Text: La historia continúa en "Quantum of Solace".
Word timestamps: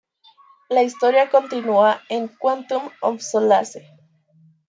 La 0.69 0.81
historia 0.81 1.29
continúa 1.29 2.01
en 2.09 2.27
"Quantum 2.27 2.89
of 3.01 3.21
Solace". 3.21 3.87